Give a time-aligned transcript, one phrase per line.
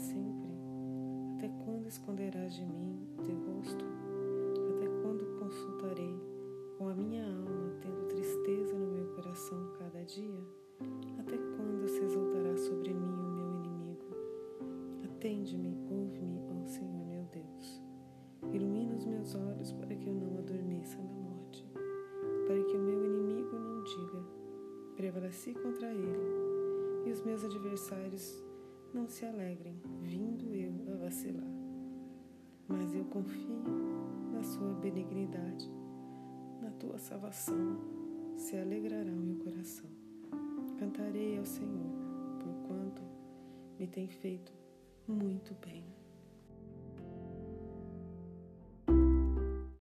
[0.00, 0.48] sempre?
[1.36, 3.84] Até quando esconderás de mim o teu rosto?
[4.74, 6.18] Até quando consultarei
[6.78, 10.40] com a minha alma, tendo tristeza no meu coração cada dia?
[11.18, 14.06] Até quando se exaltará sobre mim o meu inimigo?
[15.04, 17.82] Atende-me, ouve-me, ó Senhor meu Deus.
[18.54, 21.66] Ilumina os meus olhos para que eu não adormeça na morte,
[22.46, 24.24] para que o meu inimigo não diga,
[24.96, 28.42] prevaleci contra ele, e os meus adversários
[28.92, 31.50] não se alegrem, vindo eu a vacilar.
[32.68, 33.62] Mas eu confio
[34.32, 35.70] na sua benignidade,
[36.60, 37.78] na tua salvação,
[38.36, 39.90] se alegrará o meu coração.
[40.78, 41.90] Cantarei ao Senhor,
[42.42, 43.02] porquanto
[43.78, 44.52] me tem feito
[45.06, 45.99] muito bem.